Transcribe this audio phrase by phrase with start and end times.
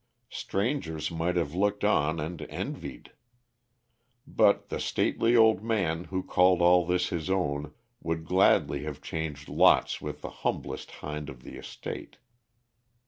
[0.31, 3.11] Strangers might have looked on and envied.
[4.25, 9.47] But the stately old man who called all this his own would gladly have changed
[9.47, 12.17] lots with the humblest hind on the estate.